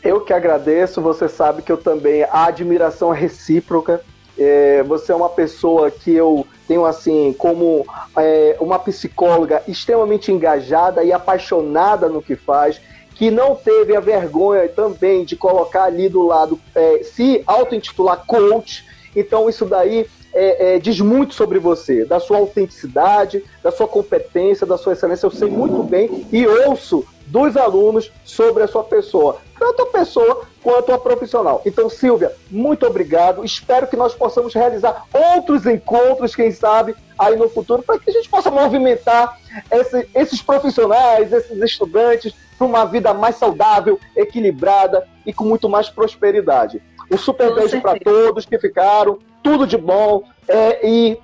[0.02, 4.00] Eu que agradeço, você sabe que eu também, a admiração é recíproca.
[4.38, 7.84] É, você é uma pessoa que eu tenho assim como
[8.16, 12.80] é, uma psicóloga extremamente engajada e apaixonada no que faz,
[13.14, 18.86] que não teve a vergonha também de colocar ali do lado, é, se auto-intitular coach.
[19.14, 24.66] Então isso daí é, é, diz muito sobre você, da sua autenticidade, da sua competência,
[24.66, 25.26] da sua excelência.
[25.26, 30.42] Eu sei muito bem e ouço dos alunos sobre a sua pessoa, tanto a pessoa
[30.62, 31.62] quanto a profissional.
[31.64, 33.44] Então, Silvia, muito obrigado.
[33.44, 38.12] Espero que nós possamos realizar outros encontros, quem sabe, aí no futuro, para que a
[38.12, 39.38] gente possa movimentar
[39.70, 45.88] esse, esses profissionais, esses estudantes, para uma vida mais saudável, equilibrada e com muito mais
[45.88, 46.82] prosperidade.
[47.10, 51.18] Um super com beijo para todos que ficaram, tudo de bom é, e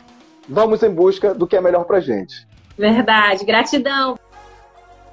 [0.49, 2.47] vamos em busca do que é melhor para gente.
[2.79, 4.19] Verdade, gratidão.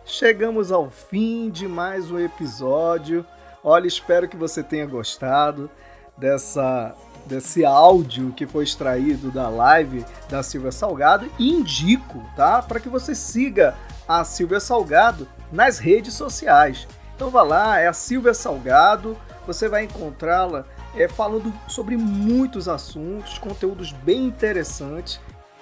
[0.06, 3.26] Chegamos ao fim de mais um episódio.
[3.64, 5.70] Olha, espero que você tenha gostado
[6.18, 6.94] dessa
[7.26, 12.90] desse áudio que foi extraído da live da Silvia Salgado e indico, tá, para que
[12.90, 13.76] você siga
[14.06, 16.86] a Silvia Salgado nas redes sociais.
[17.16, 20.66] Então vá lá, é a Silvia Salgado, você vai encontrá-la
[20.98, 25.22] é, falando sobre muitos assuntos, conteúdos bem interessantes.